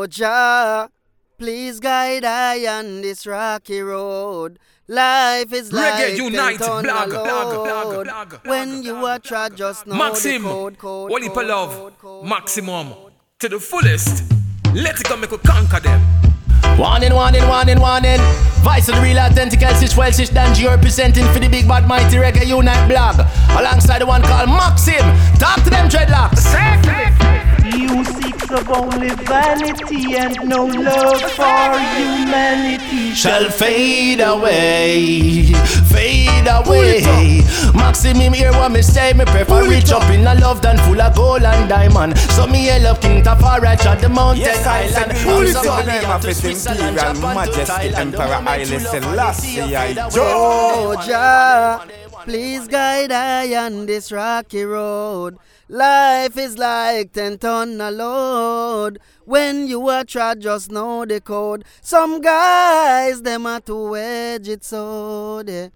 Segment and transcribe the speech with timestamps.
[0.00, 0.88] Oh, Jah,
[1.38, 4.60] please guide I on this rocky road.
[4.86, 9.56] Life is like Unite, ten blog, a blog, blog, blog, blog, When you are trod,
[9.56, 12.94] just know Maxim, the code, code, Wally code, love, code, code, maximum,
[13.40, 14.22] to the fullest.
[14.72, 16.00] Let it go, make we conquer them.
[16.78, 18.20] Warning, warning, warning, warning.
[18.62, 22.46] Vice of the real authentic Elsish Welsh Danji representing for the big bad mighty reggae
[22.46, 23.16] unite blog.
[23.50, 25.02] Alongside the one called Maxim.
[25.40, 27.37] Talk to them dreadlocks.
[27.88, 33.14] You seeks of only vanity and no love for humanity.
[33.14, 35.52] Shall fade away,
[35.92, 37.42] fade away.
[37.74, 41.14] Maximum hear what me say, me prefer rich up in a love than full of
[41.16, 42.18] gold and diamond.
[42.36, 44.94] So me hail up King Tafari at the mountain Yes, I island.
[44.94, 47.94] said, From pull it Somalia up, name of to His Switzerland, Imperial Japan to Majesty
[47.94, 49.94] Emperor The moment Haile you love Selassie, vanity,
[52.28, 55.38] Please guide I on this rocky road.
[55.66, 58.98] Life is like ten ton a load.
[59.24, 61.64] When you are trod, just know the code.
[61.80, 65.70] Some guys, them are wedge it so they.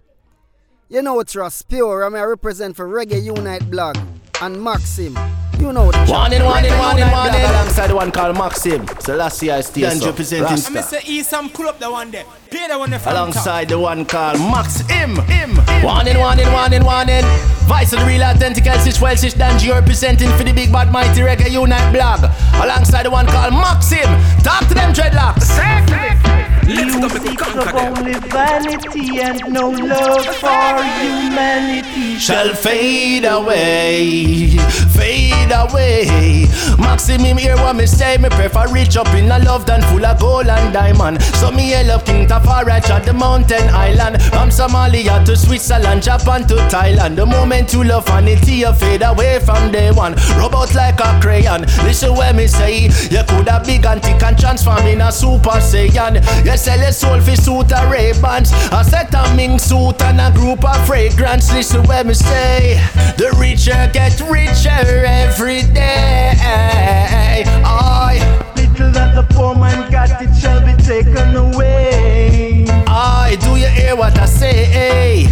[0.89, 2.05] You know trust pure.
[2.05, 3.97] I mean, represent for Reggae Unite blog
[4.39, 5.17] and Maxim.
[5.63, 7.39] You know the Warning, warning, Reggae warning, Unite warning.
[7.39, 7.51] blog.
[7.55, 8.85] Alongside the one called Maxim.
[8.99, 10.07] Selassie I stay so.
[10.07, 10.67] representing- Rasta.
[10.67, 10.99] I'm Mr.
[11.07, 12.25] E Sam pull up the one there.
[12.51, 13.21] Pay the one there from top.
[13.21, 15.17] Alongside the one called Max Im.
[15.41, 15.55] Im.
[15.81, 17.23] Warning, warning, warning, warning.
[17.71, 21.49] Vice of the real authentic Elsish Welsh Danji representing for the big bad mighty reggae
[21.49, 22.19] unite blog.
[22.61, 24.09] Alongside the one called Maxim.
[24.43, 26.42] Talk to them dreadlocks.
[26.67, 30.83] Let it You go, make we seek conquer of only vanity and no love for
[31.01, 32.17] humanity.
[32.17, 34.57] Shall fade away,
[34.93, 36.47] fade away.
[36.79, 40.19] Maximum hear what me say, me prefer rich up in a love than full of
[40.19, 41.21] gold and diamond.
[41.39, 44.21] So me hail up King Tafari at the mountain island.
[44.23, 47.15] From Somalia to Switzerland, Japan to Thailand.
[47.15, 50.13] The moment you love vanity, you fade away from day one.
[50.37, 51.61] Rub out like a crayon.
[51.83, 55.59] Listen what me say, you could have big and thick and transform in a super
[55.59, 56.15] saiyan.
[56.45, 60.31] You sell a soul for suit a Ray-Bans, a set of mink suit and a
[60.37, 61.51] group of fragrance.
[61.53, 62.75] Listen what me say,
[63.17, 66.33] the richer get richer every day.
[67.65, 68.19] I,
[68.55, 72.65] Little that the poor man got, it shall be taken away.
[72.87, 75.29] I, do you hear what I say?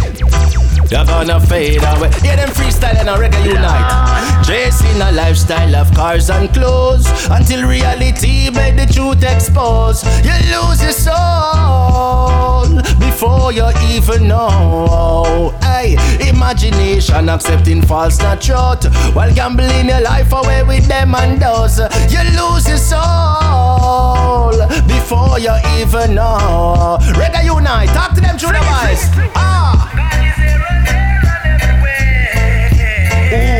[0.92, 2.10] You're gonna fade away.
[2.22, 4.44] Yeah, them freestyle and a reggae unite.
[4.44, 10.04] Chasing a lifestyle of cars and clothes until reality made the truth expose.
[10.22, 15.54] You lose your soul before you even know.
[15.62, 15.96] Hey,
[16.28, 21.78] imagination accepting false not truth while gambling your life away with them and those.
[22.12, 24.52] You lose your soul
[24.86, 26.98] before you even know.
[27.16, 29.08] Reggae unite, talk to them through the voice.
[29.34, 29.91] Ah.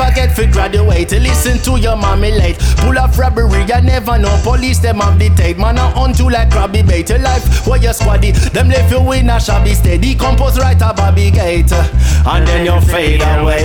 [0.00, 2.58] And never get fi graduate Listen to your mommy late.
[2.78, 5.58] Pull off robbery, you never know Police them have tape.
[5.58, 9.30] Man I hunt you like crabby bait life, where you squaddy Them left you in
[9.30, 10.00] a shabby state.
[10.00, 11.72] Decompose right a Bobby gate.
[11.72, 13.64] And then you fade away.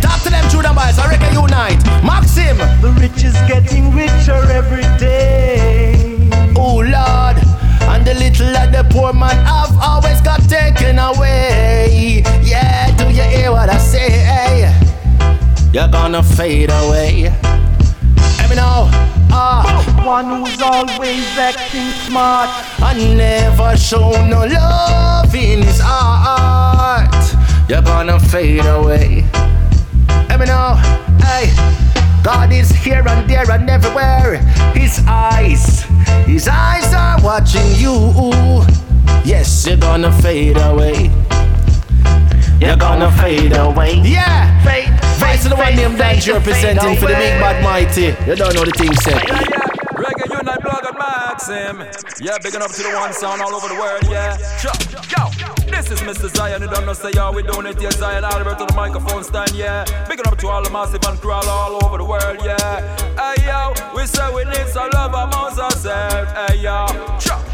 [0.00, 1.82] Talk to them the boys I reckon unite.
[2.04, 2.58] Maxim.
[2.80, 4.91] The rich is getting richer every day.
[16.02, 17.30] Gonna fade away
[18.38, 18.90] Let me know
[19.30, 19.62] Ah
[20.04, 22.50] One who's always acting smart.
[22.82, 27.14] I never show no love in his heart.
[27.68, 29.24] You're gonna fade away.
[30.28, 30.74] Let me know,
[31.22, 31.54] hey.
[32.24, 34.38] God is here and there and everywhere.
[34.74, 35.82] His eyes,
[36.26, 37.94] his eyes are watching you.
[39.24, 41.10] Yes, you're gonna fade away.
[42.62, 43.98] You're gonna fade away.
[44.04, 44.88] Yeah, fade.
[45.18, 48.14] Vice to the one named Danji representing for the big bad mighty.
[48.24, 49.18] You don't know the thing said.
[49.26, 49.66] Yeah, yeah.
[49.98, 51.76] Reggae Unite blog and Maxim.
[52.24, 54.36] Yeah, big up to the one sound all over the world, yeah.
[54.58, 54.70] Sure.
[55.10, 55.26] Yo,
[55.72, 56.30] this is Mr.
[56.36, 56.62] Zion.
[56.62, 57.90] You don't know, say, yo, we doing it, yeah.
[57.90, 59.84] Zion Albert to the microphone stand, yeah.
[60.08, 62.78] Big up to all the massive and crawl all over the world, yeah.
[63.18, 66.86] Hey, yo, we say we need some love amongst ourselves, hey, yo.
[67.18, 67.51] Sure.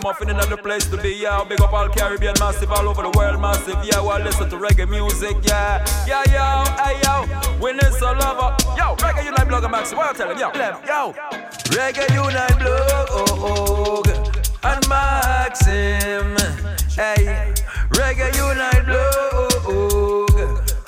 [0.00, 1.44] Ragamuffin in the place to be, yeah.
[1.44, 4.00] Big up all Caribbean massive, all over the world massive, yeah.
[4.00, 5.84] Well, listen to reggae music, yeah.
[6.06, 7.26] Yeah, yo, hey, yo.
[7.60, 8.96] We need some love, yo.
[8.96, 9.98] Reggae Unite blog and Maxim.
[9.98, 10.48] What you telling, yo?
[10.88, 11.12] Yo.
[11.76, 14.08] Reggae Unite blog
[14.62, 16.36] and Maxim.
[16.96, 17.52] Hey,
[17.90, 20.30] Reggae Unite blog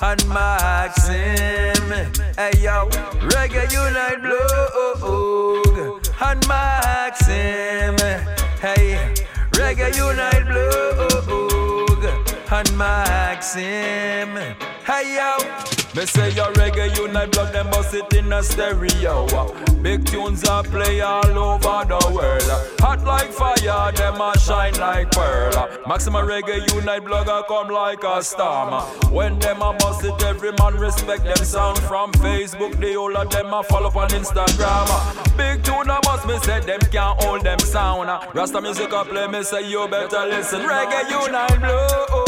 [0.01, 1.89] and Maxim.
[2.35, 2.89] Hey yo,
[3.29, 7.97] Reggae Unite Blog and Maxim.
[8.59, 9.13] Hey,
[9.51, 11.92] Reggae Unite Blog
[12.53, 14.37] and Maxim.
[14.85, 15.37] Hey yo.
[15.95, 19.27] Me say your reggae unite blog, them bust it in a stereo.
[19.81, 22.43] Big tunes are play all over the world.
[22.79, 25.69] Hot like fire, them a shine like pearl.
[25.87, 28.73] Maximum reggae unite a come like a storm.
[29.11, 31.79] When them a bust it, every man respect them sound.
[31.79, 35.37] From Facebook, the whole of them a follow up on Instagram.
[35.37, 38.09] Big tune a bust, me say them can't hold them sound.
[38.33, 40.61] Rasta music a play, me say you better listen.
[40.61, 42.22] Reggae unite blog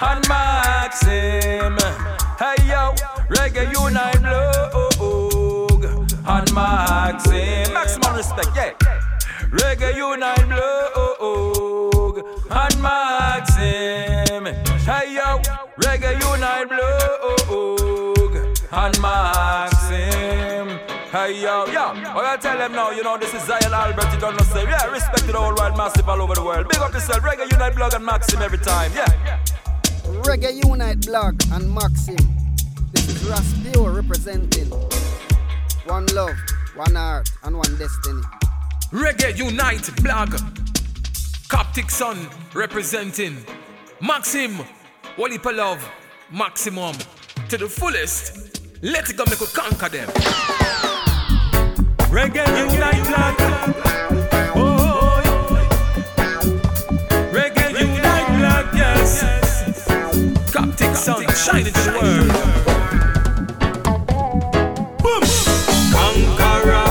[0.00, 1.76] and Maxim.
[2.38, 2.94] Hey yo,
[3.28, 5.84] reggae unite blog
[6.26, 7.72] and Maxim.
[7.72, 8.72] Maximum respect, yeah.
[9.50, 12.18] Reggae unite blog
[12.50, 14.44] and Maxim.
[14.84, 15.40] Hey yo,
[15.78, 18.34] reggae unite blog
[18.72, 20.78] and Maxim.
[21.12, 24.12] Hey yo, yo, oh, what I tell them now, you know, this is Zion Albert,
[24.12, 26.66] you don't know, say, yeah, respect the whole world, massive all over the world.
[26.68, 29.43] Big up yourself, Reggae Unite Blog and Maxim every time, yeah.
[30.04, 32.16] Reggae Unite blog and Maxim.
[32.92, 34.70] This is Raspio representing
[35.86, 36.36] one love,
[36.74, 38.22] one heart, and one destiny.
[38.90, 40.38] Reggae Unite blog.
[41.48, 43.36] Coptic Sun representing
[44.00, 44.58] Maxim.
[45.16, 45.88] Walipa love,
[46.30, 46.94] maximum
[47.48, 48.60] to the fullest.
[48.82, 50.08] Let it go, make we conquer them.
[52.10, 54.03] Reggae Unite blog.
[61.04, 62.32] Sound shining to the world.
[65.02, 65.22] Boom!
[65.92, 66.88] Conqueror.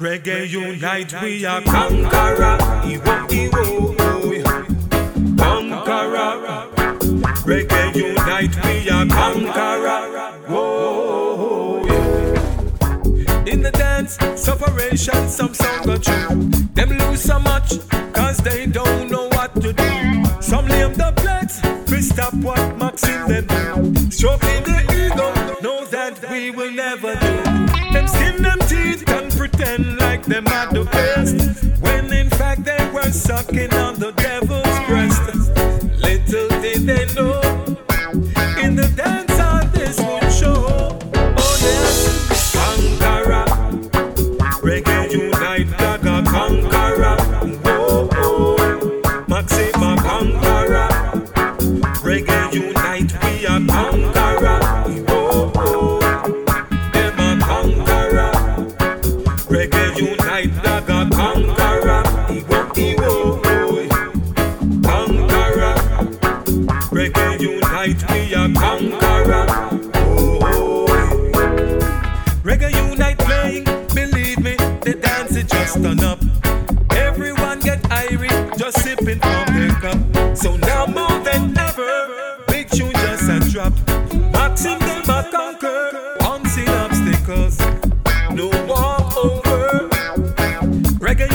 [0.00, 2.58] Reggae unite, we are conqueror.
[2.82, 4.42] Ewo, ewo,
[5.38, 6.34] conqueror.
[7.46, 9.06] Reggae unite, we are.
[10.48, 11.86] Whoa,
[13.46, 16.50] In the dance, separation, some sound go true.
[16.74, 17.78] Them lose so much,
[18.12, 19.28] cause they don't know
[33.56, 33.85] were sucking
[91.06, 91.28] Reggae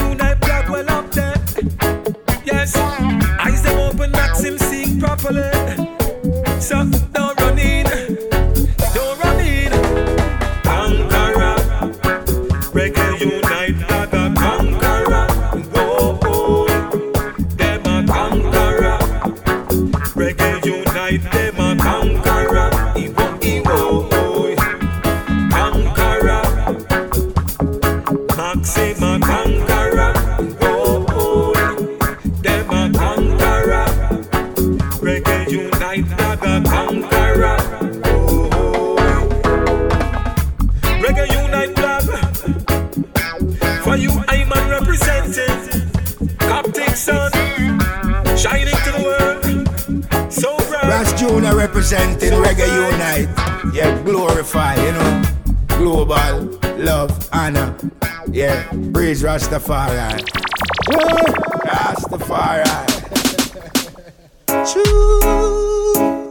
[59.31, 59.95] Rastafari.
[60.91, 62.67] Yeah, Rastafari.
[64.67, 66.27] True.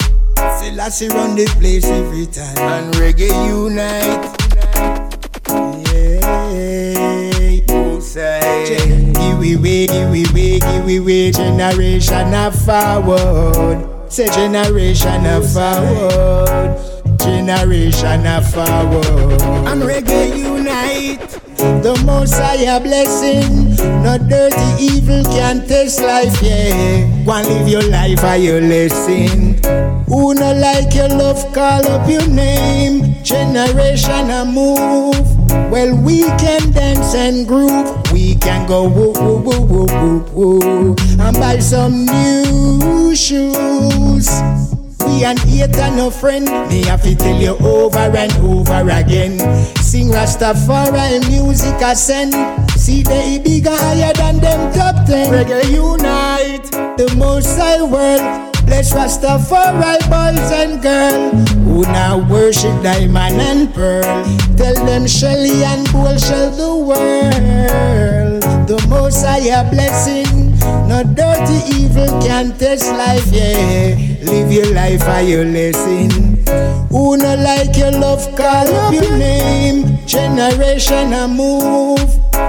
[0.59, 2.59] Selassie run the place every time.
[2.59, 4.37] And Reggae Unite.
[5.89, 6.21] Yeah.
[7.73, 9.11] Who say?
[9.15, 11.31] Give we way, give we way, give we way.
[11.31, 14.13] Generation of forward.
[14.13, 16.77] Say generation of forward.
[17.19, 19.41] Generation of forward.
[19.71, 21.41] And Reggae Unite.
[21.61, 23.77] The most higher blessing.
[24.03, 27.05] No dirty evil can taste life, yeah.
[27.27, 29.61] Go and live your life by your lesson.
[30.09, 33.23] Who no like your love, call up your name.
[33.23, 35.21] Generation a move.
[35.71, 38.11] Well, we can dance and groove.
[38.11, 40.97] We can go woo woo woo woo woo woo.
[41.21, 44.31] And buy some new shoes.
[45.07, 46.47] We and hater no friend.
[46.71, 49.37] Me have to tell you over and over again.
[49.91, 52.33] Sing Rastafari music I send.
[52.79, 55.27] See they bigger higher than them top ten.
[55.35, 56.63] Reggae unite
[56.97, 58.55] the most I world.
[58.67, 64.23] Bless Rastafari boys and girls who now worship diamond and pearl.
[64.57, 68.43] Tell them Shelly and Bull shall the world.
[68.71, 70.57] The most higher blessing,
[70.87, 73.99] no dirty evil can test life, yeah.
[74.23, 76.30] Live your life by your lesson.
[77.61, 79.99] Like your love, call up your name.
[80.07, 82.01] Generation a move.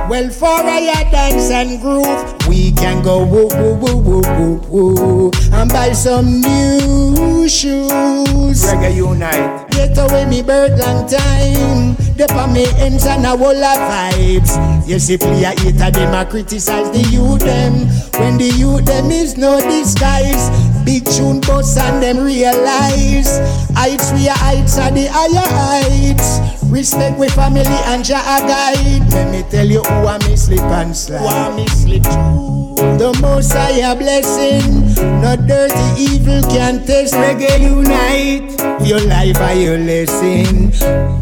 [0.08, 0.80] Well, for a
[1.12, 6.40] dance and groove, we can go woo woo woo woo woo woo and buy some
[6.40, 8.64] new shoes.
[8.64, 9.70] Reggae unite.
[9.72, 11.98] Get away me bird long time.
[12.16, 14.88] They pa me ends and a whole of vibes.
[14.88, 17.74] You see, play a hater, them a criticize the youth them.
[18.18, 20.71] When the youth them is no disguise.
[20.86, 23.40] Big tune boss and them realize
[23.76, 26.40] heights we are heights are the higher heights.
[26.66, 29.04] Respect with family and Jah guide.
[29.12, 31.20] Let me tell you who I me slip and slide.
[31.20, 32.98] Who I me slip through.
[32.98, 37.14] The most higher blessing, no dirty evil can taste.
[37.14, 40.72] Reggae unite your life by your lesson.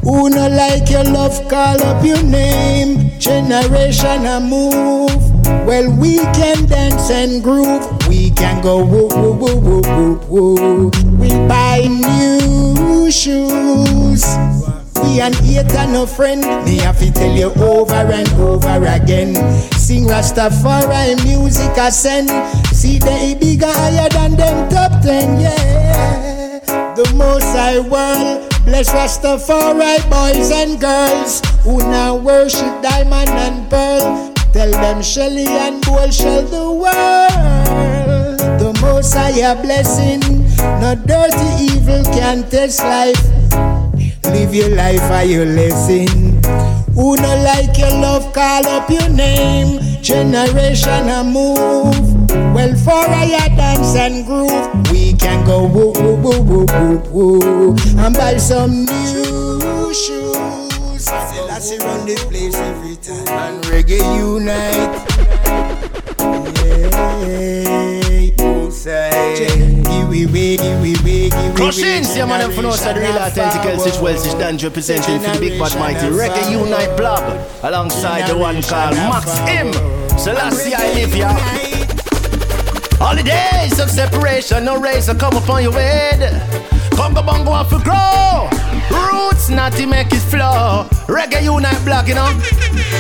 [0.04, 3.20] Who no like your love, call up your name.
[3.20, 5.29] Generation a move.
[5.66, 7.86] Well, we can dance and groove.
[8.08, 10.92] We can go woo woo woo woo woo woo.
[11.20, 14.26] We buy new shoes.
[15.04, 16.42] We and hater no friend.
[16.66, 19.36] Me have to tell you over and over again.
[19.74, 22.30] Sing Rastafari music I send.
[22.76, 26.60] See they bigger higher than them top ten, yeah.
[26.96, 28.50] The most I world.
[28.66, 34.29] Bless Rastafari boys and girls who now worship diamond and pearl.
[34.54, 38.40] Tell them Shelly and Bull shall the world.
[38.60, 40.20] The most higher blessing.
[40.82, 43.22] No dirty evil can taste life.
[44.26, 46.08] Live your life by your lesson.
[46.94, 49.80] Who no like your love, call up your name.
[50.02, 52.30] Generation a move.
[52.54, 57.76] Well, for a dance and groove, we can go woo woo woo woo woo woo
[57.98, 60.29] and buy some new shoes.
[61.00, 64.92] Selassie run the place every time and reggae unite.
[68.36, 69.82] Yeah, who say?
[70.10, 74.02] We we we we Crushings, yeah man, I'm for no side the real authentic Elsich
[74.02, 77.24] Welsh Dange representing for the big bad mighty Reggae Unite blog
[77.64, 79.72] alongside the one called Maxim.
[80.18, 81.30] Selassie I live ya.
[83.00, 86.79] Holidays of separation, no razor come upon your head.
[87.00, 88.50] Congo bongo have to grow.
[88.92, 90.86] Roots not to make it flow.
[91.08, 92.28] Reggae Unite blog, you know.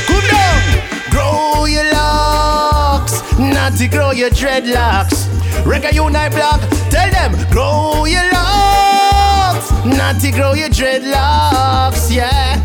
[0.07, 1.11] Come down.
[1.11, 5.27] Grow your locks, not to grow your dreadlocks.
[5.65, 12.55] Reggae Unite blog, tell them grow your locks, not to grow your dreadlocks, yeah.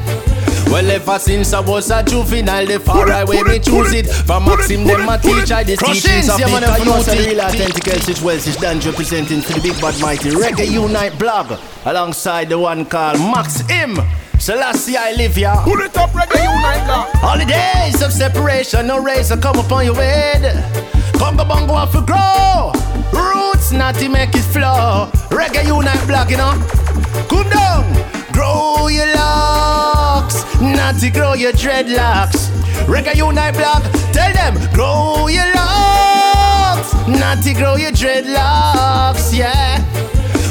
[0.74, 4.08] Well, ever since I was a juvenile, the far right way me choose it.
[4.08, 7.30] From Maxim, them my teacher, the teachings of the coyote.
[7.30, 12.48] Real authentic Elsich Welsh Dange representing for the big bad mighty Reggae Unite blog alongside
[12.48, 14.00] the one called Maxim.
[14.40, 15.62] Selassie I live ya.
[15.62, 17.06] Pull it up, Reggae unite now.
[17.22, 20.42] Holidays of separation, no razor come upon your head.
[21.14, 22.72] Congo bongo have to grow.
[23.14, 25.08] Roots not to make it flow.
[25.30, 26.58] Reggae unite block, you know.
[27.30, 27.84] Come down.
[28.32, 30.03] Grow your locks,
[30.60, 32.48] not to grow your dreadlocks.
[32.86, 40.03] Reggae unite block, tell them grow your locks, not to grow your dreadlocks, yeah.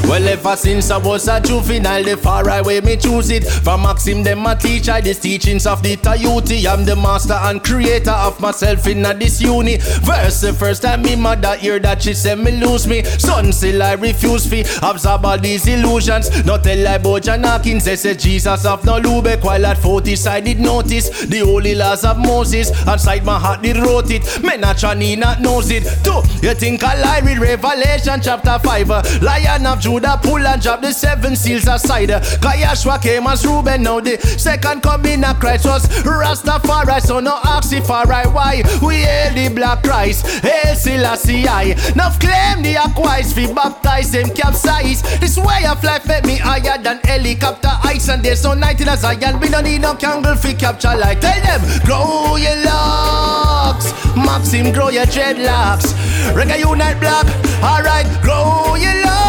[0.06, 3.44] Well, ever since I was a juvenile, the far right way me choose it.
[3.44, 6.66] From Maxim, them my teacher, these teachings of the Tayuti.
[6.66, 9.78] I'm the master and creator of myself in a this uni.
[9.78, 13.02] Verse the first time me mother hear that she said me lose me.
[13.02, 16.44] Son still I refuse fi absorb all these illusions.
[16.44, 19.42] Not tell I about John Hawkins, they say Jesus of no Lubeck.
[19.42, 22.70] While at 40 side did notice the holy laws of Moses.
[22.86, 24.22] Inside my heart did wrote it.
[24.44, 25.82] Me naturally not knows it.
[26.04, 28.90] Two, you think I lie with Revelation chapter 5.
[28.90, 32.10] uh, Lion of Judah pull and drop the seven seals aside.
[32.10, 33.82] Kayashua came as Reuben.
[33.82, 37.00] Now the second coming of Christ was Rastafari.
[37.00, 38.32] So no Oxifari.
[38.32, 40.26] Why we hail the black Christ?
[40.42, 41.74] Hail Selassie I.
[41.96, 45.02] Now claim the aquais fi baptize them capsize.
[45.20, 48.88] This way of life make me higher than helicopter nights and days, no night in
[48.88, 49.40] a Zion.
[49.40, 51.20] We don't need no candle for capture light.
[51.20, 53.92] Tell them, grow your locks.
[54.16, 55.94] Maxim, grow your dreadlocks.
[56.34, 57.26] Reggae Unite Black,
[57.62, 59.23] alright, grow your locks.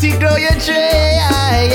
[0.00, 1.72] Grow your dread.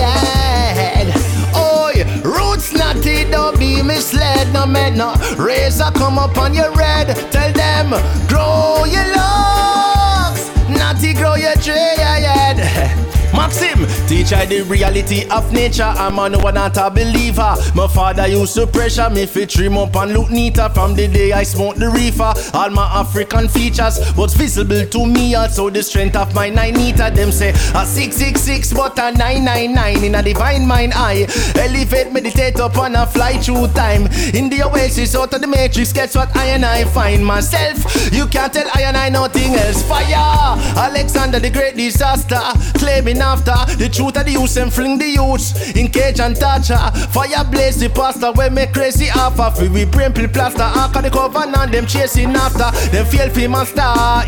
[1.55, 4.51] Oi, roots natty, don't be misled.
[4.51, 7.15] No man, no razor come up on your red.
[7.32, 7.91] Tell them,
[8.27, 10.50] grow your locks.
[10.67, 13.14] Natty, grow your dread.
[13.34, 15.84] Maxim, teach I the reality of nature.
[15.84, 17.55] I'm a no one not a believer.
[17.75, 20.70] My father used to pressure me fi trim up and look neater.
[20.70, 25.36] From the day I smoked the reefer, all my African features was visible to me.
[25.36, 27.10] Also the strength of my nine meter.
[27.10, 30.94] Them say a six six six, but a nine nine nine in a divine mind.
[30.96, 34.08] I elevate, meditate upon a fly through time.
[34.34, 38.13] In the oasis out of the matrix, guess what I and I find myself.
[38.13, 39.84] You can't tell I and I nothing else.
[39.84, 42.41] Fire, Alexander the Great disaster,
[42.79, 46.91] claiming after the truth of the youth and fling the youths in cage and torture.
[47.12, 49.51] Fire blaze the pastor when me crazy offer.
[49.55, 50.63] Free we brain pill plaster.
[50.63, 52.72] After the covenant, them chasing after.
[52.91, 53.84] Them feel fi master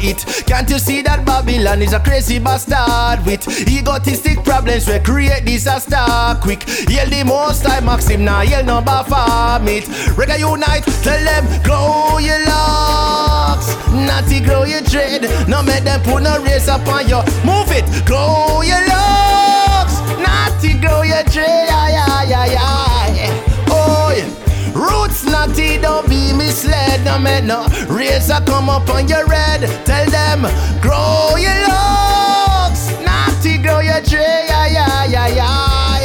[0.06, 0.26] it.
[0.48, 5.98] Can't you see that Babylon is a crazy bastard with egotistic problems we create disaster
[6.42, 6.66] quick.
[6.90, 9.84] Yell the most time Maxim now, yell number farm it.
[10.18, 15.24] Reggae unite, tell them grow your locks, natty grow your dread.
[15.48, 17.22] No make them put no race upon you.
[17.46, 21.68] Move it, grow your locks, natty grow your dread.
[21.70, 23.68] Yeah, yeah, yeah, yeah.
[23.70, 24.44] Oh.
[24.76, 27.04] Roots natty, don't be misled.
[27.04, 29.62] No make no razor come up on your head.
[29.86, 30.42] Tell them,
[30.82, 34.50] grow your locks, natty grow your dread.
[34.50, 36.00] Yeah, yeah, yeah, yeah,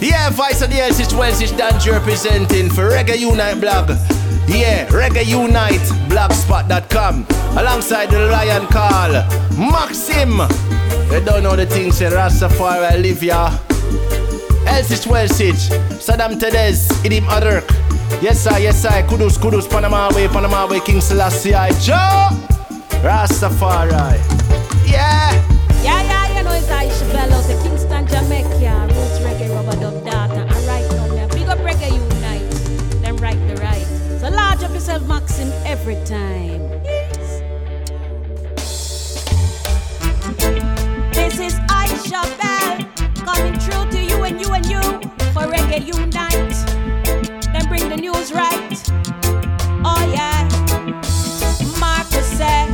[0.00, 0.30] yeah.
[0.30, 3.90] Vice of the Elsich Welsh Danji representing for Reggae Unite blog.
[4.50, 7.24] Yeah, Reggae Unite blogspot.com
[7.56, 9.12] alongside the Lion Call.
[9.56, 10.38] Maxim.
[11.08, 13.50] They don't know the things say Rastafari live ya.
[14.66, 15.70] Elsich Welsh,
[16.02, 17.70] Saddam Tedes, Idim Adirk.
[18.20, 19.02] Yes, I, yes, I.
[19.02, 21.70] Kudus, Kudus, Panama Way, Panama Way, King Selassie, I.
[21.80, 22.28] Joe!
[23.02, 24.18] Rastafari.
[24.84, 25.30] Yeah!
[25.82, 28.89] Yeah, yeah, you know it's Aisha Bell out of Kingston, Jamaica.
[34.80, 36.62] Yourself, Maxim, every time.
[36.82, 37.42] Yes.
[41.12, 42.76] This is Aisha Bell
[43.26, 44.80] coming through to you and you and you
[45.34, 46.56] for reggae unite.
[47.52, 48.80] Then bring the news right.
[49.84, 50.48] Oh yeah.
[51.78, 52.70] Marcus said.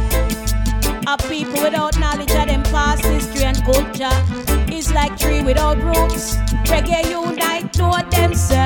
[1.09, 4.17] A people without knowledge of them past history and culture
[4.73, 6.37] is like tree without roots.
[6.71, 8.66] Reggae unite, know themselves.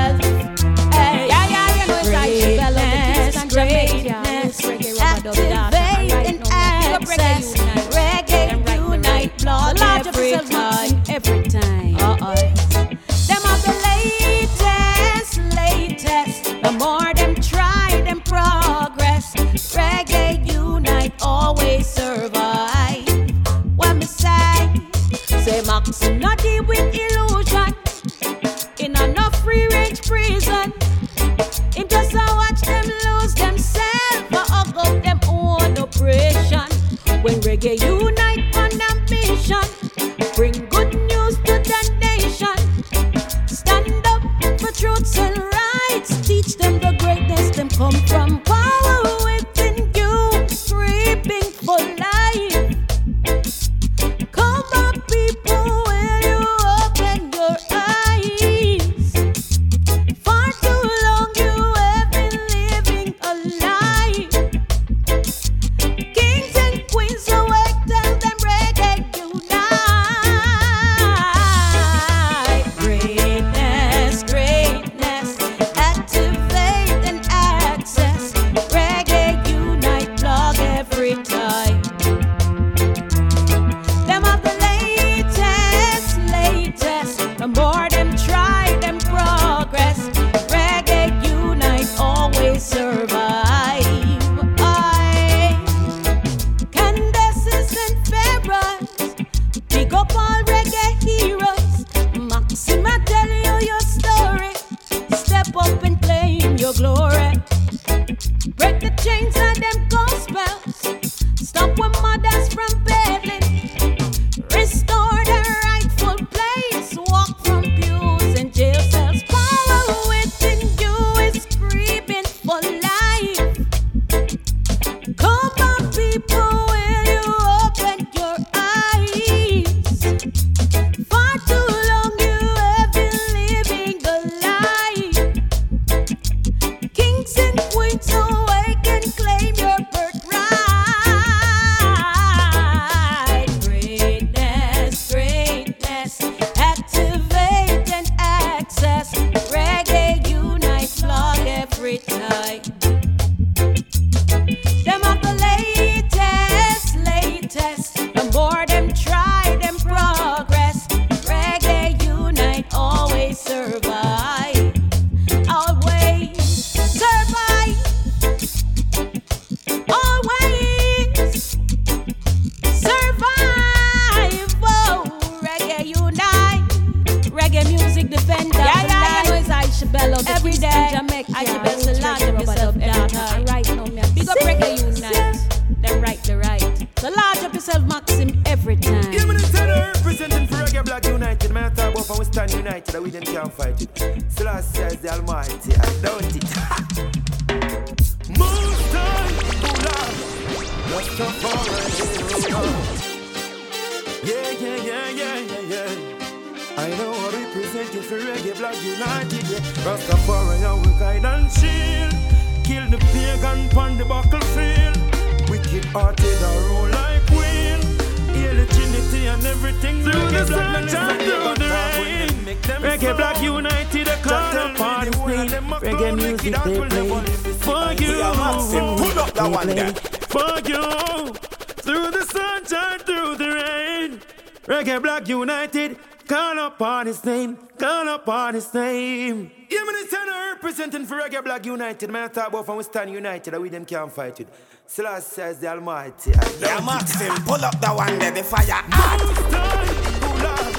[236.51, 239.51] Call upon his name, call upon his name.
[239.69, 242.09] Yeah, man, it's tenor representing for Reggae Black United.
[242.09, 244.47] Man, I talk about from we stand united, and we them can't fight it.
[244.85, 246.33] Celeste says the Almighty.
[246.33, 246.85] I Yeah, doubt it.
[246.85, 248.83] Maxim, pull up that one there, the fire.
[248.89, 249.87] Most time,
[250.23, 250.75] oh Lord,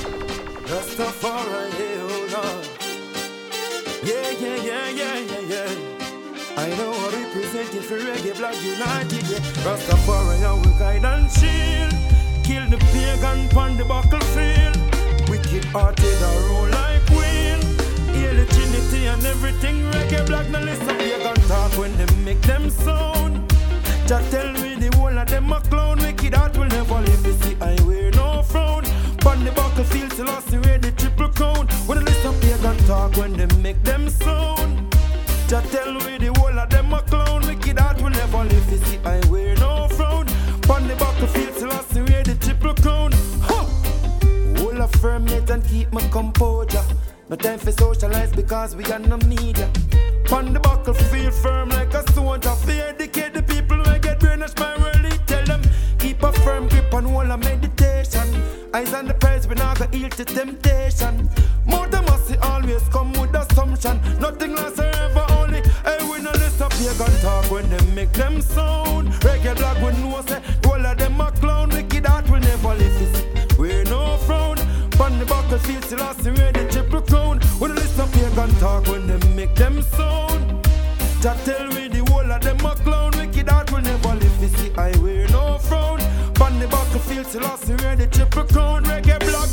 [0.69, 2.67] Rastafari, yeah, oh Lord.
[4.05, 6.59] Yeah, yeah, yeah, yeah, yeah, yeah.
[6.59, 9.39] I know I represent it for Reggae Black United, yeah.
[9.65, 11.95] Rastafari, I will guide and shield.
[12.45, 14.82] Kill the pagan on the battlefield.
[15.53, 17.61] Wicked hearted, I roll like wheel.
[18.15, 19.83] Heal the Trinity and everything.
[19.93, 23.53] Reggae Black, now listen, pagan talk when they make them sound.
[24.07, 27.33] Just tell me the whole of them a clown Wicked heart will never leave me
[27.33, 28.85] see I wear no frown
[29.27, 32.77] On the battlefield till I see where the triple crown When the list of pagan
[32.87, 34.93] talk when they make them sound
[35.49, 38.79] Just tell me the whole of them a clown Wicked heart will never leave me
[38.79, 40.27] see I wear no frown
[40.69, 41.42] On the battlefield
[45.73, 46.85] keep my composure.
[47.31, 49.71] No time for socialize because we got no media.
[50.31, 52.55] On the buckle, feel firm like a soldier.
[52.65, 55.17] For educate the people who get brainwashed by worldly.
[55.27, 55.63] Tell them
[55.99, 58.29] keep a firm grip on all of meditation.
[58.75, 61.31] Eyes on the prize, we not gonna yield to temptation.
[61.65, 63.97] More than mercy always come with assumption.
[64.21, 65.63] Nothing lasts forever only.
[65.87, 69.09] Hey, we no listen pagan talk when they make them sound.
[69.25, 71.71] Reggae black we know say all of them a clown.
[71.71, 73.42] Wicked heart will never leave this.
[75.03, 77.41] On the battlefield till I see where the triple crown.
[77.59, 80.65] When the listen pagan talk when they make them sound.
[81.21, 83.11] Just tell me the whole of them a clown.
[83.19, 86.01] Wicked heart will never leave me see I wear no frown.
[86.41, 88.85] On the battlefield till I see where the triple crown.
[88.85, 89.49] Reggae black.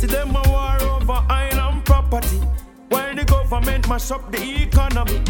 [0.00, 2.40] See them a war over island property.
[2.88, 5.22] While the government mash up the economy.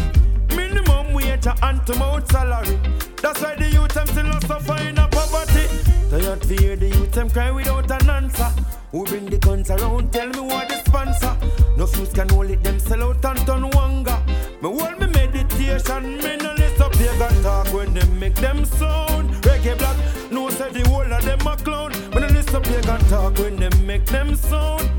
[0.55, 0.92] Minimum
[1.33, 2.79] wage and to mouth salary.
[3.21, 5.65] That's why the youth them still suffer in a poverty.
[6.09, 8.51] Tired to hear the youth them cry without an answer.
[8.91, 10.11] Who bring the guns around?
[10.13, 11.35] Tell me what the sponsor.
[11.77, 14.17] No fuse can hold it, them sell out and turn wanga.
[14.61, 19.29] Me hold me meditation, me no listen pagan talk when them make them sound.
[19.43, 19.97] Reggae black,
[20.31, 21.91] no say the whole of them a clown.
[22.13, 24.89] Me no listen pagan talk when them make them sound.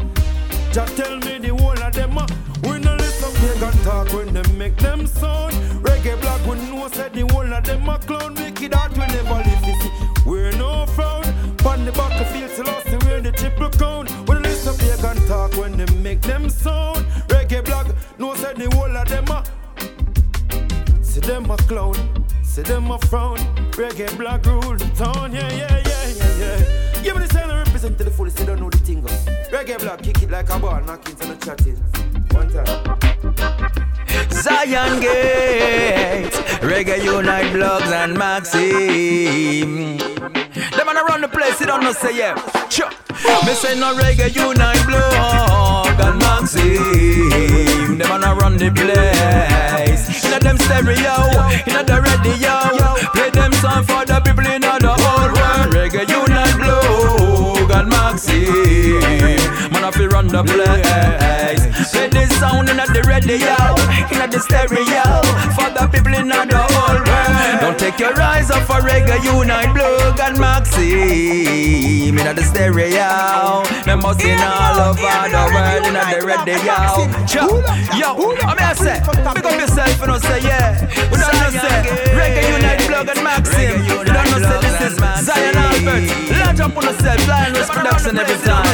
[0.73, 2.27] Just tell me the whole of them a
[2.68, 3.04] We no
[3.45, 5.53] pagan talk when them make them sound
[5.85, 9.41] Reggae black we know say the whole of them a clown Wicked heart we never
[9.47, 9.91] leave this see
[10.27, 11.25] We're no frown
[11.67, 16.03] On the battlefield till us we're the triple crown We no listen talk when them
[16.03, 17.87] make them sound Reggae black
[18.19, 19.45] know say the whole of them a
[21.05, 21.97] See them a clown
[22.43, 23.39] See them a frown
[23.73, 27.59] Reggae black rule the town Yeah yeah yeah yeah yeah yeah, me the sound I
[27.59, 29.03] represent to the fullest, they don't know the thing.
[29.03, 29.09] go.
[29.53, 31.77] Reggae block, kick it like a ball, knocking into the chatting.
[32.31, 33.13] One time.
[34.31, 39.99] Zion Gate, Reggae Unite Blogs and Maxim.
[40.77, 42.35] Them wanna run the place, you don't know say yeah.
[42.69, 42.91] Sure.
[43.47, 47.99] Me say no Reggae Unite Blog and Maxim.
[47.99, 50.25] Them wanna run the place.
[50.25, 51.17] Inna them stereo,
[51.67, 52.55] inna the radio.
[53.13, 55.75] Play them song for the people inna the whole world.
[55.75, 59.44] Reggae Unite Blog and Maxim.
[59.85, 61.92] Man, I feel run the place.
[61.92, 63.53] Play this sound inna the radio,
[64.09, 65.05] inna the stereo
[65.53, 67.61] for the people inna the whole world.
[67.61, 73.61] Don't take your eyes off a Reggae Unite Blog and Maxim inna the stereo.
[73.85, 77.05] Them must in all over the world inna the radio.
[77.29, 77.61] Yo,
[78.01, 78.09] yo,
[78.40, 80.81] I'm here say, pick up yourself and say yeah.
[81.12, 81.85] We don't know say
[82.16, 83.85] Reggae Unite Blog and Maxim.
[83.85, 84.97] You don't know say this is
[85.29, 86.09] Zion Albert.
[86.40, 88.74] Launch up on yourself, Lioness Production every time.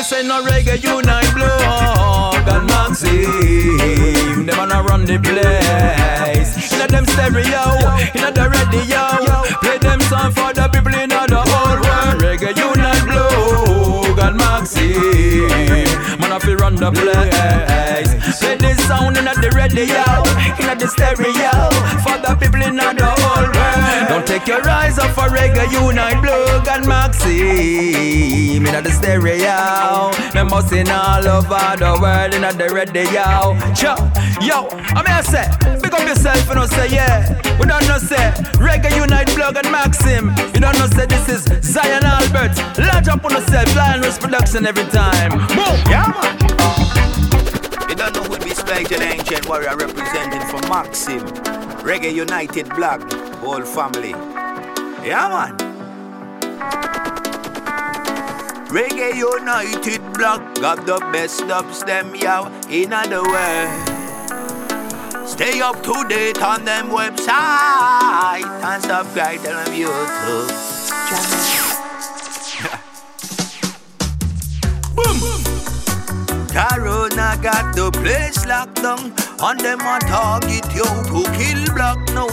[0.00, 6.72] Me say no reggae unite blog and Maxim Them wanna run the place.
[6.72, 7.64] Inna them stereo,
[8.16, 9.04] inna the radio.
[9.60, 12.16] Play them song for the people inna the whole world.
[12.22, 18.40] Reggae unite blog and Maxim Man I feel run the place.
[18.40, 20.00] Play this sound in the radio,
[20.64, 21.68] in the stereo,
[22.00, 23.69] for the people in the whole world.
[24.20, 30.12] Don't take your eyes off for reggae unite, Blue and Maxim in the stereo.
[30.34, 33.56] Me must in all over the world in the radio.
[33.80, 33.96] Yo,
[34.44, 35.48] yo, I'm here say,
[35.80, 37.32] pick up yourself and you say yeah.
[37.58, 40.36] We don't know say reggae unite, Blue and Maxim.
[40.52, 42.58] You don't know say this is Zion Albert.
[42.76, 45.30] Lodge up on yourself, Lioness production every time.
[45.48, 46.36] Boom, yeah man.
[47.88, 51.69] You don't know who be Spectral Ancient Warrior representing for Maxim.
[51.82, 53.00] Reggae United Black,
[53.40, 54.10] whole family.
[55.02, 55.56] Yeah, man.
[58.68, 64.00] Reggae United Black got the best dubs them yow in the world.
[65.26, 70.50] Stay up to date on them website and subscribe to them YouTube
[76.52, 82.28] Corona got the place locked down And them a target yo to kill black now.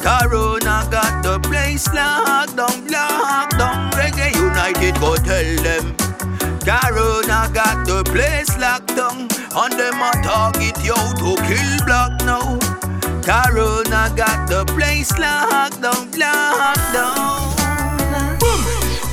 [0.00, 3.90] Corona got the place locked down, locked down.
[3.92, 5.84] Reggae United go tell them.
[6.64, 9.28] Corona got the place locked down.
[9.60, 12.58] And them a target yo to kill black now.
[13.28, 18.38] Corona got the place locked down, locked down.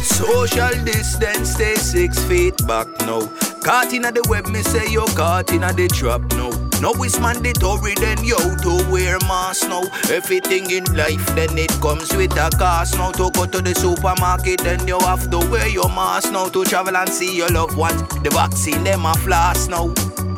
[0.03, 3.27] Social distance, stay six feet back now.
[3.63, 6.64] Caught in the web, me say you caught in the trap now.
[6.85, 9.85] No, it's mandatory then you to wear mask now.
[10.11, 13.09] Everything in life then it comes with a cost now.
[13.13, 16.47] To go to the supermarket then you have to wear your mask now.
[16.47, 19.95] To travel and see your loved ones, the vaccine them a floss now.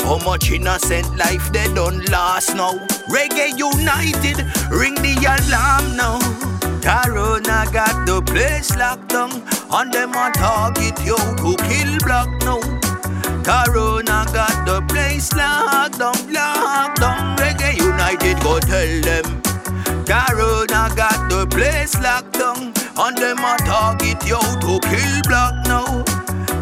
[0.07, 2.79] How much innocent life they don't last now.
[3.09, 4.37] Reggae United,
[4.71, 6.17] ring the alarm now.
[6.79, 12.61] Corona got the place locked down And them a target you to kill black now
[13.43, 13.96] Corona
[14.79, 17.35] the place locked down, locked down.
[17.37, 19.41] Reggae United go tell them.
[20.05, 22.73] Corona got the place locked down.
[22.97, 26.03] And them a target you to kill block now.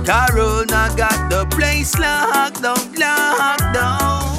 [0.07, 4.37] Corona got the place locked down, locked down.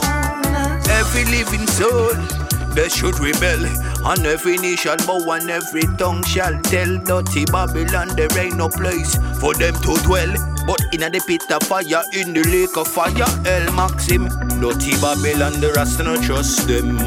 [0.88, 2.45] Every living soul
[2.76, 3.64] they should rebel.
[4.06, 6.98] And every nation bow and every tongue shall tell.
[6.98, 10.32] Dirty Babylon there ain't no place for them to dwell.
[10.66, 14.28] But in the pit of fire, in the lake of fire El Maxim,
[14.60, 16.98] dirty Babylon, the rest no trust them.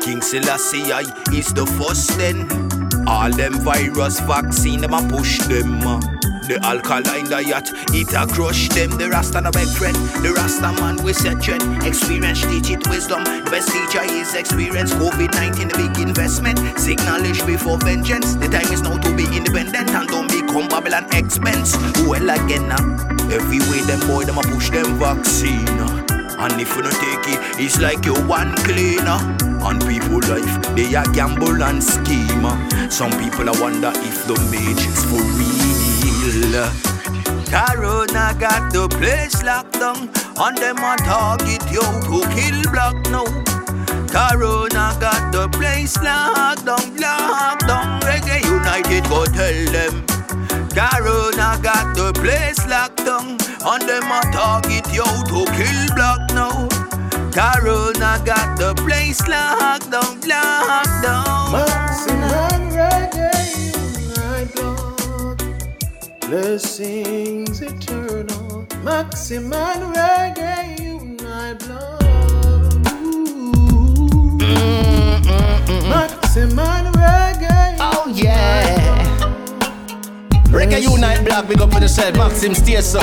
[0.00, 2.48] King Selassie I is the first then.
[3.06, 6.15] All them virus vaccine, them a push them
[6.46, 8.90] the alkaline diet, it a crush them.
[8.90, 11.82] The Rasta no beg friend, the Rasta man we set trend.
[11.84, 13.24] Experience teach it wisdom.
[13.24, 14.92] The best teacher is experience.
[14.94, 16.58] COVID 19 the big investment.
[17.06, 18.34] Knowledge before vengeance.
[18.34, 21.76] The time is now to be independent and don't become Babylon expense.
[22.06, 22.82] Well again now,
[23.30, 25.66] every way them boy them a push them vaccine.
[26.38, 29.18] And if you don't take it, it's like you one cleaner.
[29.66, 32.46] And people life, they a gamble and scheme.
[32.90, 35.85] Some people I wonder if the magic's for real.
[37.48, 43.24] Corona got the place locked down And them a target you to kill black now.
[44.10, 50.04] Corona got the place locked down, locked down Reggae United go tell them.
[50.74, 56.68] Corona got the place locked down And them a target you to kill black now.
[57.32, 61.52] Corona got the place locked down, locked down.
[61.52, 63.85] Maximum reggae
[66.28, 74.36] Blessings eternal Maximum reggae unite blog Ooh.
[75.88, 78.74] Maximum reggae Oh yeah
[80.46, 82.16] Reggae Unite Black, big up for the set.
[82.16, 83.00] Maxim stay so.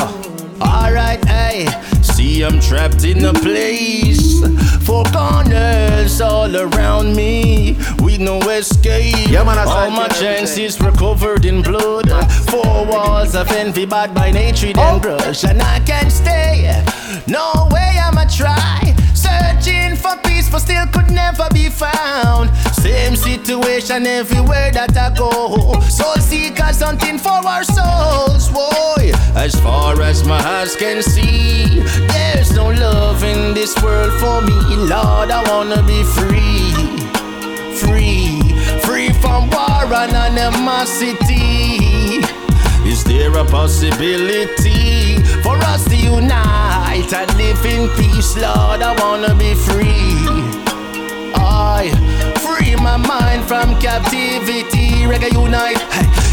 [0.59, 1.67] Alright, hey.
[2.13, 4.39] See, I'm trapped in a place.
[4.85, 9.31] Four corners all around me, with no escape.
[9.31, 12.09] Yeah, man, all my chances were covered in blood.
[12.51, 16.83] Four walls of envy, bad by nature, then brush, and I can't stay.
[17.27, 18.95] No way I'ma try.
[19.15, 22.22] Searching for peace, but still could never be found.
[23.73, 25.79] Same situation everywhere that I go.
[25.89, 29.11] Soul seekers hunting for our souls, boy.
[29.33, 34.53] As far as my eyes can see, there's no love in this world for me.
[34.75, 36.69] Lord, I wanna be free,
[37.81, 38.43] free,
[38.85, 42.21] free from war and animosity.
[42.85, 48.83] Is there a possibility for us to unite and live in peace, Lord?
[48.83, 50.61] I wanna be free.
[51.35, 52.12] I
[52.83, 55.07] my mind from captivity.
[55.07, 55.81] Reggae unite.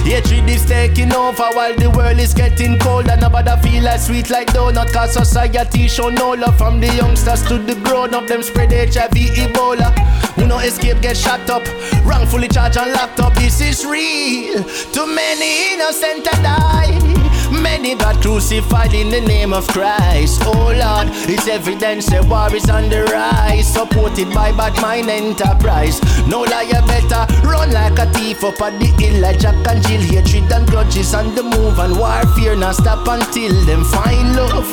[0.05, 3.17] Hatred is taking over while the world is getting colder.
[3.17, 4.93] Nobody feel as sweet like donut.
[4.93, 8.27] Cause society show no love from the youngsters to the grown up.
[8.27, 9.97] Them spread HIV, Ebola.
[10.35, 11.63] Who no escape get shot up.
[12.05, 13.35] Wrongfully charged and locked up.
[13.35, 14.65] This is real.
[14.93, 17.20] Too many innocent to die.
[17.63, 20.43] Many got crucified in the name of Christ.
[20.45, 23.73] Oh Lord, it's evidence that war is on the rise.
[23.73, 26.01] Supported by bad mind enterprise.
[26.27, 30.01] No liar better run like a thief up at the hill like Jack and Jill.
[30.01, 34.67] Hatred and grudges on the move and warfare not stop until them find love.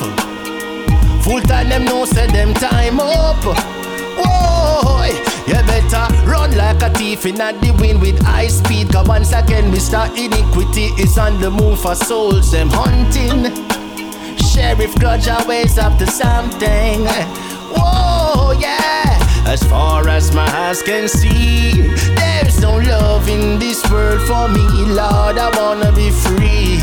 [1.24, 3.77] Full time them know say them time up.
[7.08, 8.90] Thief in the wind with high speed.
[8.90, 10.04] Cause once again, Mr.
[10.14, 13.40] Iniquity is on the move for souls, them hunting.
[14.36, 17.06] Sheriff Grudge always up to something.
[17.74, 19.16] Whoa, yeah.
[19.46, 21.72] As far as my eyes can see,
[22.14, 24.66] there's no love in this world for me.
[25.00, 26.78] Lord, I wanna be free.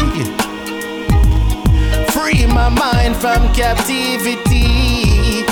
[2.15, 5.45] Free my mind from captivity.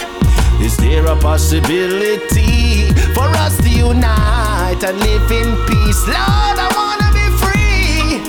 [0.65, 4.52] Is there a possibility for us to unite
[4.83, 6.07] and live in peace?
[6.07, 8.19] Lord, I wanna be free.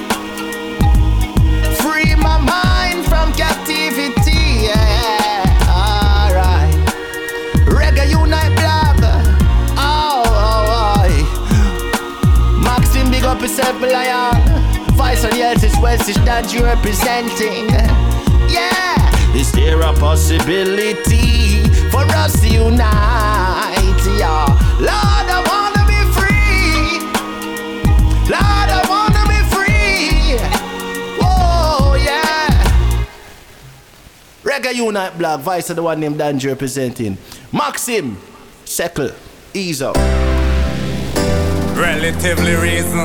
[1.83, 4.69] Free my mind from captivity.
[4.69, 6.75] Yeah, alright.
[7.67, 9.01] Reggae Unite blog.
[9.77, 11.11] Oh, oh, oh.
[12.63, 14.41] Maxim, big up yourself, lion.
[14.95, 17.69] Vice on the Elsis West is that you're representing.
[18.49, 19.35] Yeah.
[19.35, 21.35] Is there a possibility?
[21.95, 24.47] for us to unite, yeah.
[24.81, 25.14] Lord,
[34.45, 37.17] Reggae Unite blog, Vice of the one named Danji representing.
[37.53, 38.19] Maxim,
[38.65, 39.11] Settle,
[39.55, 39.97] ease up.
[41.77, 42.99] Relatively reason.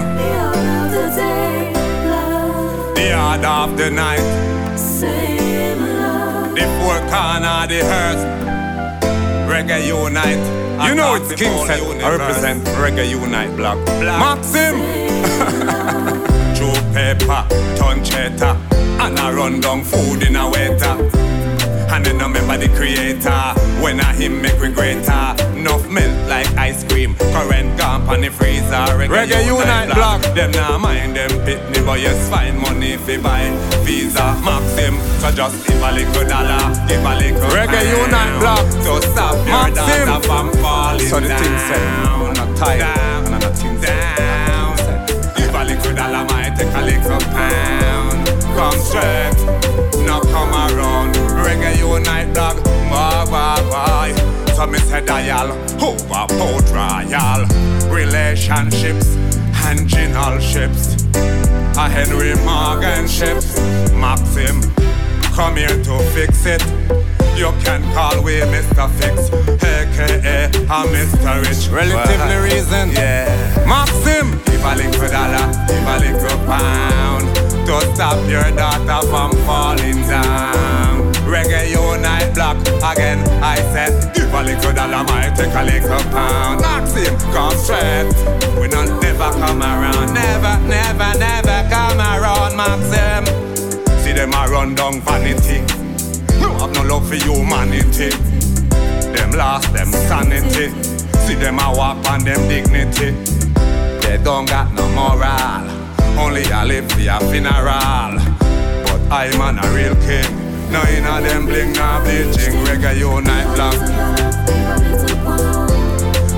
[2.95, 4.19] The order of the night.
[6.55, 8.23] The four corner of the earth.
[9.49, 10.43] Reggae Unite.
[10.89, 11.81] You know it's King Set.
[12.03, 13.77] I represent Reggae Unite blog.
[14.01, 14.75] Maxim.
[16.55, 17.45] True paper,
[17.77, 18.57] ton cheddar,
[19.17, 20.95] I run down food in a waiter.
[21.91, 23.41] And then remember the creator.
[23.81, 25.35] When I him make we greater.
[25.57, 27.15] Enough melt like ice cream.
[27.15, 28.85] Current gone on the freezer.
[28.95, 30.21] Reggae, Reggae Unite blog.
[30.35, 33.49] Them nah mind them pitney, but yes, find money if you buy
[33.83, 34.95] Visa, Maxim.
[35.19, 38.65] So just give a little dollar, give a little Reggae Unite blog.
[38.83, 43.25] So stop your from falling So the thing said, I'm not tired.
[43.25, 44.77] And I'm not thing down.
[45.35, 48.18] Give a little dollar, might take a little pound.
[48.59, 49.31] Come straight,
[50.05, 52.57] not come around reggae unite dog.
[52.91, 54.13] Why, why?
[54.53, 57.45] So me say dial, over port royal.
[57.89, 59.15] Relationships,
[59.87, 61.01] general ships.
[61.77, 63.41] A Henry Morgan ship.
[63.93, 64.59] Maxim,
[65.33, 66.61] come here to fix it.
[67.37, 68.89] You can call me Mr.
[68.99, 69.29] Fix,
[69.63, 71.47] aka I'm Mr.
[71.47, 71.69] Rich.
[71.69, 73.29] Relatively reason, yeah.
[73.65, 77.38] Maxim, give a little dollar, give a little pound
[77.69, 81.13] to stop your daughter from falling down.
[81.29, 83.19] Reggae unite blog again.
[83.43, 86.61] I said, give a little dollar, might take a little pound.
[86.61, 88.09] Maxim, come straight.
[88.59, 93.25] We not never come around, never, never, never come around, Maxim.
[94.01, 95.61] See them a run down vanity.
[96.41, 98.09] No have no love for humanity.
[99.13, 100.73] Them lost them sanity.
[101.27, 103.11] See them a walk on them dignity.
[104.01, 105.78] They don't got no moral.
[106.19, 108.19] Only I live for your funeral.
[108.85, 110.49] But I'm a real king.
[110.71, 113.73] Nine of them bling now bleaching reggae unite blog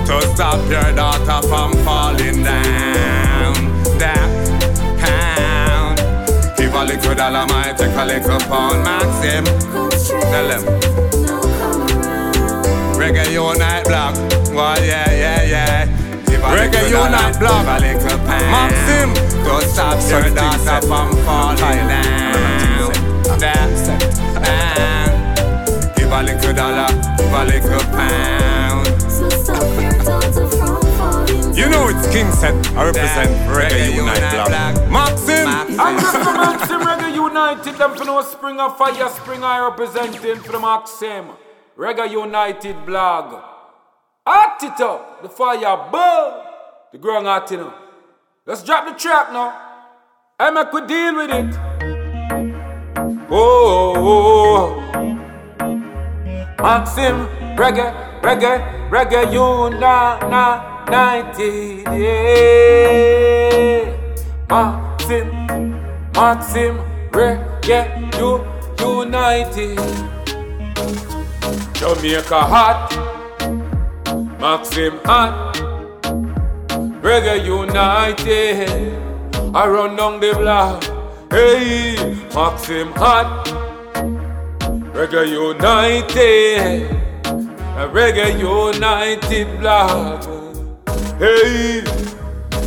[0.08, 3.54] To stop your daughter from falling down
[4.00, 4.30] Down,
[6.56, 9.44] Give a little dollar, might take a little pound Maxim,
[10.32, 10.64] tell them.
[12.96, 14.16] Reggae unite blog
[14.56, 15.88] Well, yeah, yeah, yeah.
[16.40, 17.91] Reggae unite blog Maxim, to stop
[20.82, 22.92] your daughter from falling down
[23.40, 24.76] Down
[25.96, 28.88] Give a little dollar, give a little pound.
[31.56, 34.92] You know it's King Set, I represent Reggae, Reggae Unite blog.
[34.92, 35.48] Maxim!
[35.80, 40.40] I'm just the Maxim Reggae United, them for no spring of fire, spring I representing
[40.42, 41.30] for the Maxim.
[41.78, 43.42] Reggae United blog.
[44.26, 46.46] Act it up, the fire burn.
[46.92, 47.74] The ground hot you know.
[48.46, 49.71] Let's drop the trap now.
[50.44, 51.56] I make we deal with it.
[53.30, 54.26] Oh, oh,
[54.58, 54.70] oh.
[56.64, 60.72] Maxim, reggae, reggae, reggae, you na na.
[60.92, 63.86] United, yeah.
[64.50, 65.28] Maxim,
[66.14, 66.76] Maxim,
[67.12, 67.82] reggae,
[68.18, 68.44] you,
[68.80, 69.78] united.
[71.76, 72.90] Jamaica hot,
[74.40, 75.56] Maxim hot,
[77.02, 79.11] reggae united.
[79.54, 80.82] I run down the block,
[81.30, 81.96] hey,
[82.34, 83.46] Maxim hot,
[84.94, 86.90] reggae united.
[87.26, 90.24] A reggae united block.
[91.20, 91.84] Hey,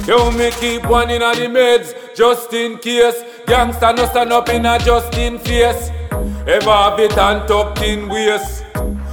[0.06, 3.22] yo, me keep one in the meds just in case.
[3.46, 5.90] Gangsta no stand up in a just in face.
[6.46, 8.62] Ever bit and tucked in waist.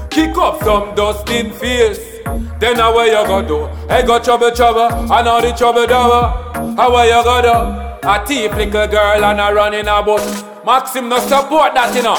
[0.09, 2.10] Kick up some dust in face.
[2.59, 3.67] Then how where you go do?
[3.87, 6.75] Hey, got trouble, trouble, I know the trouble double.
[6.75, 8.07] How where you go do?
[8.07, 10.43] A thief little girl and a run in a bus.
[10.65, 12.15] Maxim no support that, you know.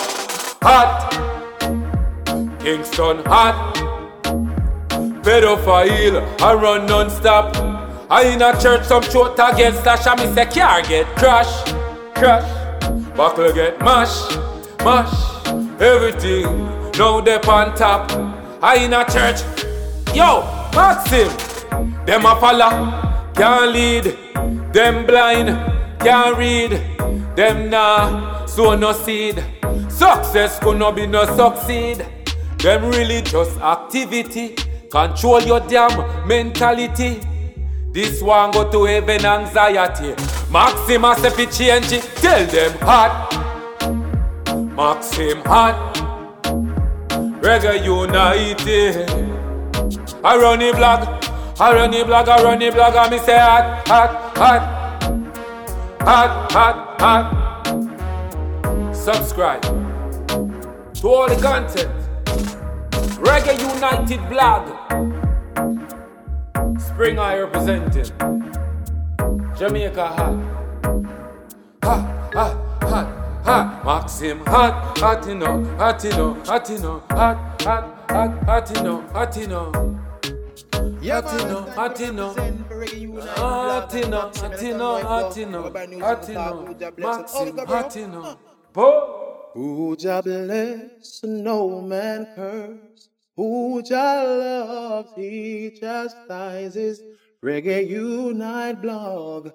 [0.63, 1.11] Hot.
[2.61, 3.75] Kingston hot.
[5.23, 7.57] Pedophile, I run non-stop.
[8.11, 11.65] I in a church, some short against slash, and me say car get crash,
[12.15, 12.45] crash.
[13.17, 14.37] Buckle get mash,
[14.85, 15.47] mash.
[15.81, 16.45] Everything,
[16.99, 18.11] now they on top.
[18.63, 19.43] I in a church,
[20.15, 20.43] yo,
[20.75, 21.29] Maxim.
[22.07, 24.05] Them a follow, can't lead.
[24.73, 25.49] Them blind,
[26.01, 26.81] can't read.
[27.37, 29.43] Them nah, sow no seed.
[29.89, 32.07] Success could not be no succeed.
[32.59, 34.55] Them religious activity
[34.91, 37.21] control your damn mentality.
[37.93, 40.15] This one go to heaven anxiety.
[40.51, 43.29] Maxima if it change it, tell them hot.
[44.77, 45.95] Maxim hot.
[47.43, 49.32] Reggae United.
[50.25, 51.09] I run the blog,
[51.61, 54.63] I run the blog, I run the blog, and me say hot, hot, hot,
[56.01, 57.27] hot, hot, hot.
[58.95, 61.91] Subscribe to all the content.
[63.19, 64.69] Reggae United blog.
[66.81, 68.07] Spring I representing.
[69.59, 70.37] Jamaica hot.
[71.83, 73.09] Hot, hot, hot,
[73.45, 73.85] hot.
[73.85, 80.02] Maxim hot, hot know, hot know, hot know, hot, hot, hot, hot know, hot you
[81.11, 81.63] hot you know,
[85.03, 85.71] hot you know,
[86.97, 88.39] Maxim know.
[88.73, 89.19] Bo.
[89.55, 93.09] Who Jah bless, no man curse.
[93.37, 97.03] Who Jah loves, he chastises.
[97.43, 99.51] Reggae Unite blog.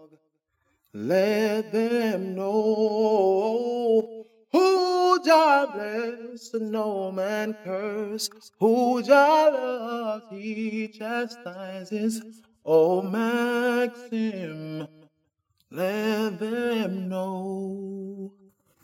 [0.93, 4.16] Let them know.
[4.51, 8.29] Who Jah bless, no man curse.
[8.59, 12.21] Who Jah loves, he chastises.
[12.65, 14.87] Oh, Maxim,
[15.71, 18.31] let them know.